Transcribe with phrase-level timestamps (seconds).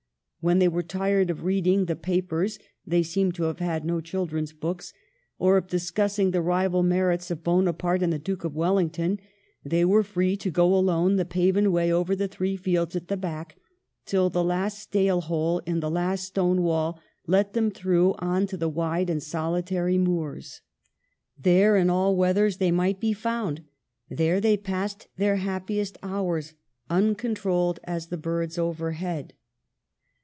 [0.43, 4.53] When they were tired of reading the papers (they seemed to have had no children's
[4.53, 4.91] books),
[5.37, 9.19] or of discussing the rival merits of Bonaparte and the Duke of Wellington,
[9.63, 13.17] they were free to go along the paven way over the three fields at the
[13.17, 13.55] back,
[14.07, 18.57] till the last steyle hole in the last stone wall let them through on to
[18.57, 20.61] the wide and solitary moors.
[21.39, 23.61] There in all weathers they might be found;
[24.09, 26.55] there they passed their happi est hours,
[26.89, 29.25] uncontrolled as the birds overhead.
[29.33, 29.37] BABYHOOD.